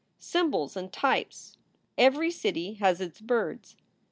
Symbols 0.17 0.75
and 0.75 0.91
types. 0.91 1.57
Every 1.95 2.31
city 2.31 2.73
has 2.79 3.01
its 3.01 3.21
birds. 3.21 3.75